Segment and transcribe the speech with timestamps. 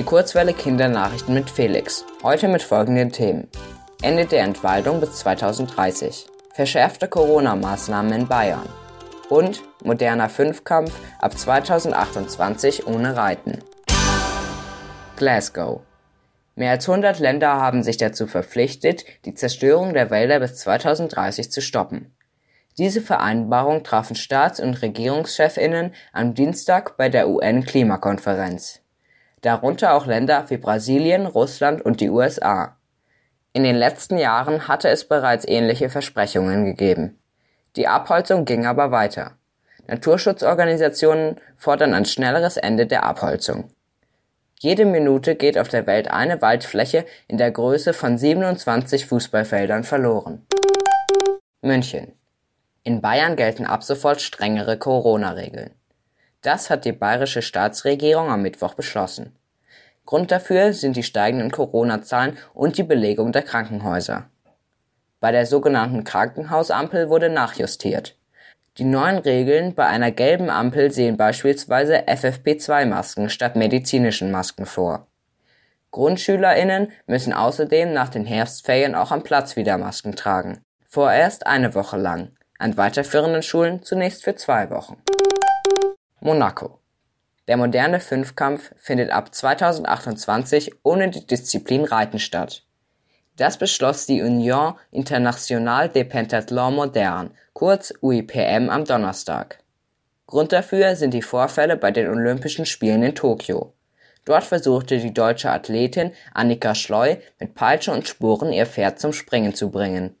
[0.00, 2.06] Die Kurzwelle Kindernachrichten mit Felix.
[2.22, 3.48] Heute mit folgenden Themen.
[4.00, 6.26] Ende der Entwaldung bis 2030.
[6.54, 8.66] Verschärfte Corona-Maßnahmen in Bayern.
[9.28, 13.58] Und moderner Fünfkampf ab 2028 ohne Reiten.
[15.16, 15.82] Glasgow.
[16.54, 21.60] Mehr als 100 Länder haben sich dazu verpflichtet, die Zerstörung der Wälder bis 2030 zu
[21.60, 22.16] stoppen.
[22.78, 28.80] Diese Vereinbarung trafen Staats- und Regierungschefinnen am Dienstag bei der UN-Klimakonferenz.
[29.42, 32.76] Darunter auch Länder wie Brasilien, Russland und die USA.
[33.52, 37.18] In den letzten Jahren hatte es bereits ähnliche Versprechungen gegeben.
[37.76, 39.32] Die Abholzung ging aber weiter.
[39.86, 43.70] Naturschutzorganisationen fordern ein schnelleres Ende der Abholzung.
[44.60, 50.46] Jede Minute geht auf der Welt eine Waldfläche in der Größe von 27 Fußballfeldern verloren.
[51.62, 52.12] München.
[52.82, 55.70] In Bayern gelten ab sofort strengere Corona-Regeln.
[56.42, 59.36] Das hat die bayerische Staatsregierung am Mittwoch beschlossen.
[60.06, 64.30] Grund dafür sind die steigenden Corona-Zahlen und die Belegung der Krankenhäuser.
[65.20, 68.16] Bei der sogenannten Krankenhausampel wurde nachjustiert.
[68.78, 75.06] Die neuen Regeln bei einer gelben Ampel sehen beispielsweise FFP2-Masken statt medizinischen Masken vor.
[75.90, 80.60] GrundschülerInnen müssen außerdem nach den Herbstferien auch am Platz wieder Masken tragen.
[80.88, 84.96] Vorerst eine Woche lang, an weiterführenden Schulen zunächst für zwei Wochen.
[86.20, 86.78] Monaco.
[87.48, 92.62] Der moderne Fünfkampf findet ab 2028 ohne die Disziplin Reiten statt.
[93.36, 99.60] Das beschloss die Union Internationale des Pentathlons Modernes, kurz UIPM, am Donnerstag.
[100.26, 103.72] Grund dafür sind die Vorfälle bei den Olympischen Spielen in Tokio.
[104.26, 109.54] Dort versuchte die deutsche Athletin Annika Schleu mit Peitsche und Sporen ihr Pferd zum Springen
[109.54, 110.14] zu bringen.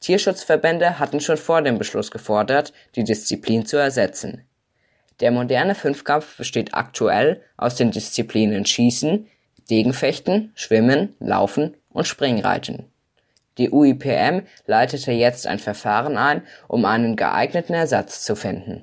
[0.00, 4.46] Tierschutzverbände hatten schon vor dem Beschluss gefordert, die Disziplin zu ersetzen.
[5.20, 9.26] Der moderne Fünfkampf besteht aktuell aus den Disziplinen Schießen,
[9.70, 12.84] Degenfechten, Schwimmen, Laufen und Springreiten.
[13.56, 18.82] Die UIPM leitete jetzt ein Verfahren ein, um einen geeigneten Ersatz zu finden.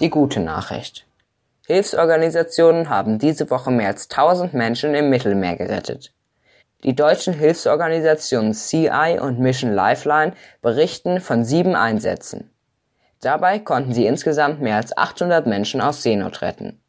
[0.00, 1.06] Die gute Nachricht.
[1.66, 6.12] Hilfsorganisationen haben diese Woche mehr als 1000 Menschen im Mittelmeer gerettet.
[6.82, 10.32] Die deutschen Hilfsorganisationen CI und Mission Lifeline
[10.62, 12.50] berichten von sieben Einsätzen.
[13.20, 16.80] Dabei konnten sie insgesamt mehr als 800 Menschen aus Seenot retten.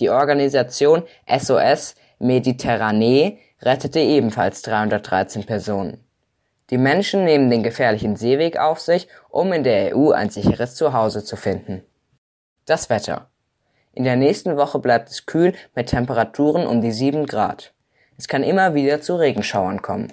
[0.00, 6.04] Die Organisation SOS Mediterranee rettete ebenfalls 313 Personen.
[6.70, 11.24] Die Menschen nehmen den gefährlichen Seeweg auf sich, um in der EU ein sicheres Zuhause
[11.24, 11.84] zu finden.
[12.66, 13.30] Das Wetter.
[13.92, 17.72] In der nächsten Woche bleibt es kühl mit Temperaturen um die 7 Grad.
[18.18, 20.12] Es kann immer wieder zu Regenschauern kommen